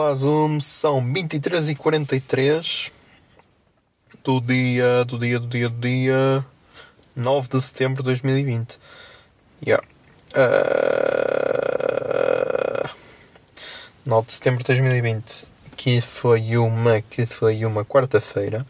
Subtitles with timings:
[0.00, 2.92] Olá Zoom, são 23 e 43
[4.22, 6.46] do dia, do dia, do dia, do dia
[7.16, 8.78] 9 de setembro de 2020.
[9.66, 9.84] Yeah.
[10.36, 11.18] Uh...
[14.06, 18.64] 9 de setembro de 2020, que foi uma, que foi uma quarta-feira.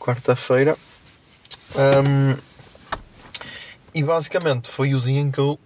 [0.00, 0.76] Quarta-feira.
[1.76, 2.36] Um,
[3.94, 5.60] E basicamente foi o dia em que eu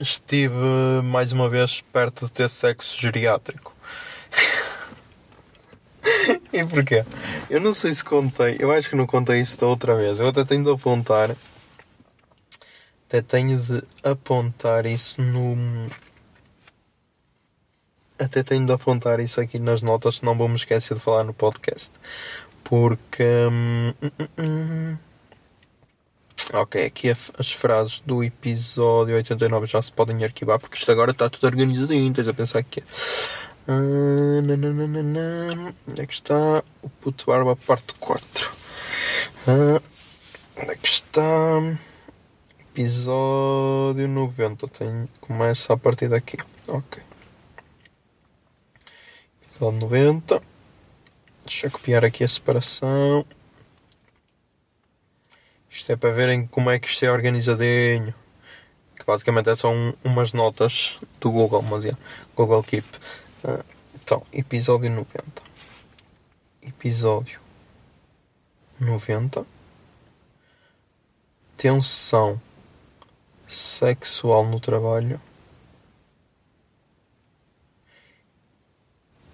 [0.00, 0.56] estive
[1.04, 3.81] mais uma vez perto de ter sexo geriátrico.
[6.52, 7.04] e porquê?
[7.48, 10.20] Eu não sei se contei, eu acho que não contei isso da outra vez.
[10.20, 11.36] Eu até tenho de apontar.
[13.08, 15.90] Até tenho de apontar isso no.
[18.18, 21.34] Até tenho de apontar isso aqui nas notas, senão vou me esquecer de falar no
[21.34, 21.90] podcast.
[22.64, 23.24] Porque.
[23.50, 24.96] hum, hum, hum.
[26.54, 31.30] Ok, aqui as frases do episódio 89 já se podem arquivar porque isto agora está
[31.30, 32.12] tudo organizadinho.
[32.12, 32.82] Tens a pensar que é.
[33.68, 34.40] Ah,
[35.88, 38.50] Onde é que está o puto barba parte 4?
[39.46, 39.80] Ah,
[40.56, 41.22] onde é que está?
[42.60, 44.66] Episódio 90.
[44.68, 46.38] Tem, começa a partir daqui.
[46.66, 47.02] Ok.
[49.50, 50.42] Episódio 90.
[51.44, 53.24] Deixa eu copiar aqui a separação.
[55.70, 58.14] Isto é para verem como é que isto é organizadinho.
[58.96, 61.84] Que basicamente é só um- umas notas do Google, mas
[62.36, 62.86] Google Keep.
[63.44, 63.64] Ah,
[63.94, 65.42] então, episódio 90.
[66.62, 67.40] Episódio
[68.80, 69.44] 90.
[71.56, 72.40] Tensão
[73.48, 75.20] sexual no trabalho.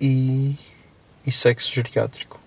[0.00, 0.58] E,
[1.26, 2.40] e sexo geriátrico.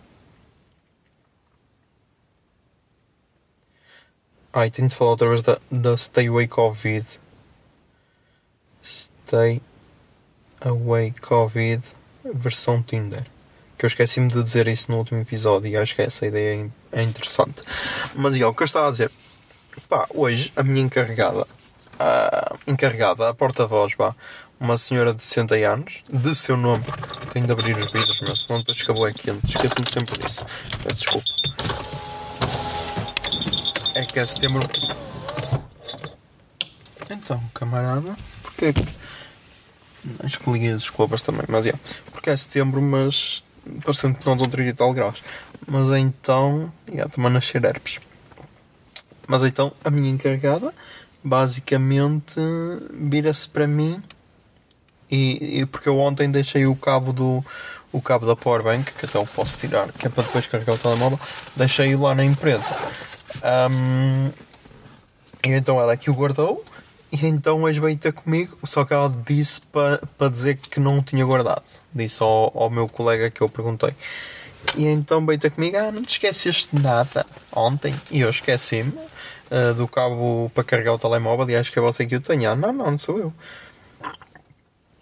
[4.52, 7.06] Ai, tenho de falar outra vez da, da Stay Away Covid.
[8.84, 9.62] Stay
[10.62, 11.82] Away Covid
[12.34, 13.26] versão Tinder.
[13.78, 17.00] Que eu esqueci-me de dizer isso no último episódio e acho que essa ideia é,
[17.00, 17.64] é interessante.
[18.14, 19.12] Mas é o que eu estava a dizer.
[19.90, 21.48] Pá, hoje a minha encarregada,
[22.00, 24.16] a encarregada, a porta-voz, pá,
[24.60, 26.84] uma senhora de 60 anos, de seu nome,
[27.34, 29.48] tenho de abrir os vidros, meu, senão depois acabou é quente.
[29.48, 30.46] Esqueço-me sempre disso.
[30.84, 31.26] Peço desculpa.
[33.96, 34.62] É que é setembro.
[37.10, 39.01] Então, camarada, porque que.
[40.20, 41.74] Acho que liguei as desculpas também, mas é.
[42.12, 43.44] Porque é setembro, mas.
[43.84, 45.22] parecendo que não estão 30 e tal graus.
[45.68, 46.72] Mas então.
[46.88, 48.00] Estou a nascer herpes.
[49.28, 50.74] Mas então, a minha encarregada,
[51.24, 52.40] basicamente,
[52.92, 54.02] vira-se para mim.
[55.10, 57.44] E, e porque eu ontem deixei o cabo do.
[57.94, 60.78] O cabo da Powerbank, que até eu posso tirar, que é para depois carregar o
[60.78, 61.20] telemóvel,
[61.58, 62.74] deixei-o lá na empresa.
[63.44, 64.32] Ahm,
[65.46, 66.64] e então ela é que o guardou
[67.12, 71.04] e então hoje veio ter comigo, só que ela disse para pa dizer que não
[71.04, 71.64] tinha guardado.
[71.94, 73.94] Disse ao, ao meu colega que eu perguntei.
[74.78, 77.94] E então veio ter comigo, ah, não te esqueceste de nada ontem?
[78.10, 78.94] E eu esqueci-me
[79.50, 82.52] ah, do cabo para carregar o telemóvel e acho que é você que o tenha.
[82.52, 83.34] Ah, não, não, não sou eu.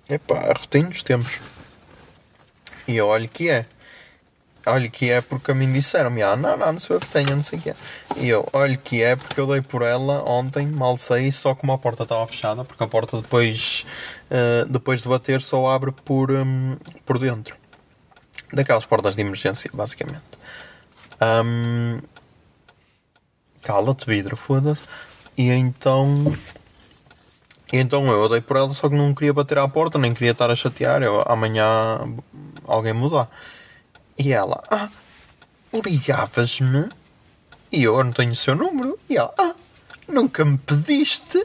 [0.09, 1.39] Epá, rotina dos tempos.
[2.87, 3.67] E eu olho que é.
[4.65, 7.35] Olha que é porque a mim disseram-me, ah, não, não, não sou eu que tenho,
[7.35, 7.75] não sei o que é.
[8.17, 11.71] E eu, olha que é porque eu dei por ela ontem, mal saí, só como
[11.71, 13.85] a porta estava fechada, porque a porta depois,
[14.29, 17.55] eh, depois de bater só abre por, hum, por dentro.
[18.51, 20.23] Daquelas portas de emergência, basicamente.
[21.21, 21.99] Hum,
[23.61, 24.81] Cala-te, vidro, foda-se.
[25.37, 26.33] E então.
[27.71, 30.31] E então eu dei por ela, só que não queria bater à porta, nem queria
[30.31, 31.03] estar a chatear.
[31.03, 31.99] Eu, amanhã
[32.65, 33.29] alguém mudar.
[34.19, 34.89] E ela, ah,
[35.73, 36.89] ligavas-me?
[37.71, 38.99] E eu, não tenho o seu número.
[39.09, 39.55] E ela, ah,
[40.09, 41.41] nunca me pediste.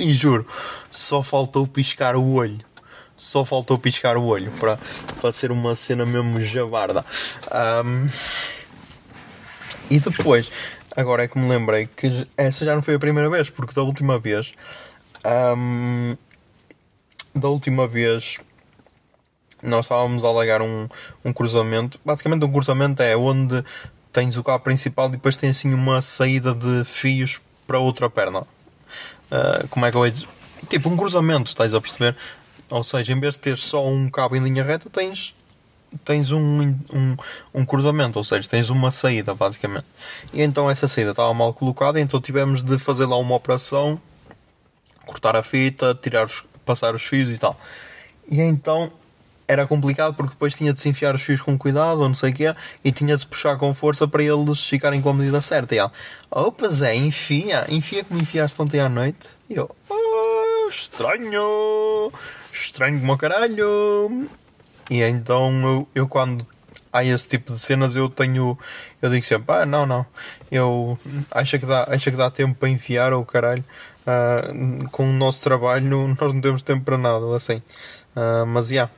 [0.00, 0.44] E juro,
[0.90, 2.58] só faltou piscar o olho.
[3.16, 4.76] só faltou piscar o olho para,
[5.20, 7.04] para ser uma cena mesmo jabarda.
[7.48, 8.08] Ahm,
[9.88, 10.50] e depois,
[10.96, 13.82] agora é que me lembrei que essa já não foi a primeira vez, porque da
[13.82, 14.52] última vez.
[15.24, 16.16] ahm,
[17.32, 18.38] da última vez
[19.64, 20.88] nós estávamos a alegar um,
[21.24, 21.98] um cruzamento.
[22.04, 23.64] Basicamente, um cruzamento é onde
[24.12, 28.46] tens o cabo principal e depois tem assim uma saída de fios para outra perna.
[29.30, 30.28] Ah, como é que eu ia dizer?
[30.68, 32.16] Tipo um cruzamento, estás a perceber?
[32.70, 35.34] Ou seja, em vez de ter só um cabo em linha reta, tens,
[36.04, 36.62] tens um,
[36.92, 37.16] um,
[37.52, 39.86] um cruzamento, ou seja, tens uma saída, basicamente.
[40.32, 44.00] E então essa saída estava mal colocada, então tivemos de fazer lá uma operação,
[45.04, 47.58] cortar a fita, tirar os, passar os fios e tal.
[48.30, 48.90] E então
[49.46, 52.30] era complicado porque depois tinha de se enfiar os fios com cuidado ou não sei
[52.30, 55.40] o quê e tinha de se puxar com força para eles ficarem com a medida
[55.40, 55.74] certa.
[55.74, 55.92] E ela,
[56.30, 59.28] opa Zé, enfia, enfia como enfiaste ontem à noite.
[59.48, 62.12] E eu, "Ah, estranho,
[62.52, 64.28] estranho como caralho.
[64.90, 66.46] E então eu, eu quando
[66.92, 68.56] há esse tipo de cenas eu tenho,
[69.02, 70.06] eu digo sempre, ah não, não,
[70.50, 70.98] eu
[71.30, 73.64] acho que dá, acho que dá tempo para enfiar ou caralho.
[74.06, 74.42] Ah,
[74.92, 77.62] com o nosso trabalho nós não temos tempo para nada, assim.
[78.14, 78.88] Ah, mas já.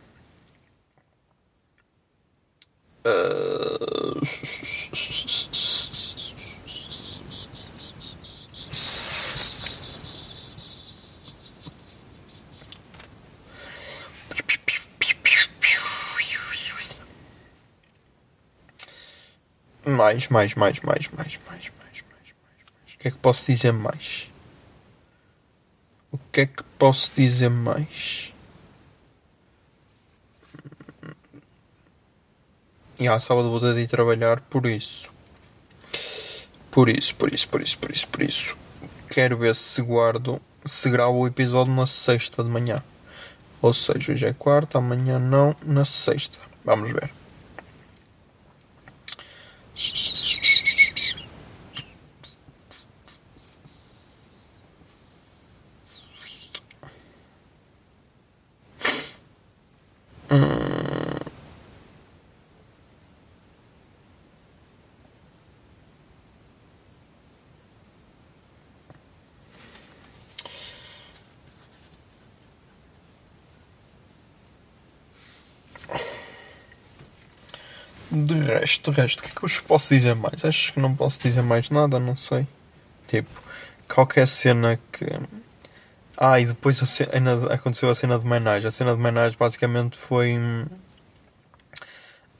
[19.87, 22.94] Mais, mais, mais, mais, mais, mais, mais, mais, mais.
[22.94, 24.29] O que é que posso dizer mais?
[26.11, 28.32] O que é que posso dizer mais?
[32.98, 35.10] E à sábado vou ter de ir trabalhar por isso.
[36.70, 38.56] Por isso, por isso, por isso, por isso, por isso.
[39.10, 42.82] Quero ver se guardo, se gravo o episódio na sexta de manhã.
[43.60, 46.38] Ou seja, hoje é quarta, amanhã não, na sexta.
[46.64, 47.10] Vamos ver.
[78.24, 80.44] De resto, de resto, o que é que eu vos posso dizer mais?
[80.44, 82.46] Acho que não posso dizer mais nada, não sei.
[83.08, 83.28] Tipo,
[83.88, 85.04] qualquer cena que.
[86.16, 88.68] Ah, e depois a cena, aconteceu a cena de homenagem.
[88.68, 90.38] A cena de homenagem basicamente foi.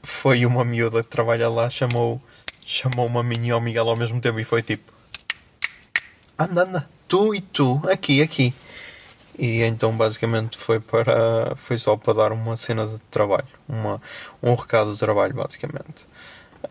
[0.01, 2.21] Foi uma miúda que trabalha lá, chamou,
[2.65, 4.91] chamou uma mini ao Miguel ao mesmo tempo e foi tipo.
[6.39, 8.53] Anda, anda, tu e tu, aqui, aqui.
[9.37, 14.01] E então basicamente foi para foi só para dar uma cena de trabalho, uma,
[14.41, 16.07] um recado de trabalho basicamente.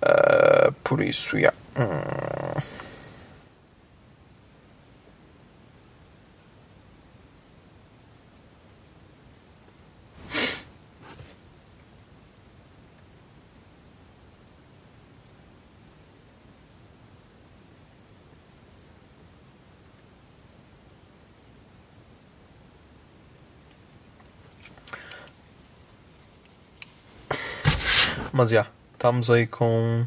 [0.02, 1.56] Ah, por isso, yeah.
[1.78, 2.45] Hum.
[28.32, 30.06] Mas já, estamos aí com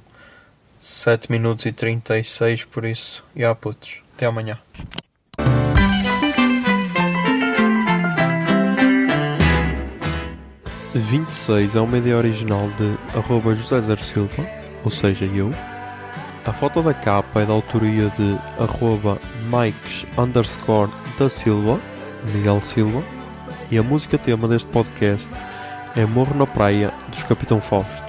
[0.80, 4.60] 7 minutos e 36, por isso, já putos, até amanhã.
[10.94, 14.46] de 26 é uma ideia original de arroba José Zer Silva,
[14.84, 15.54] ou seja, eu.
[16.46, 21.80] A foto da capa é da autoria de arroba Mikes underscore da Silva,
[22.34, 23.04] Miguel Silva.
[23.72, 25.30] E a música tema deste podcast
[25.96, 28.09] é Morro na Praia, dos Capitão Fausto.